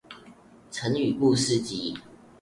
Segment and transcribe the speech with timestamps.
[0.71, 1.95] 成語故事集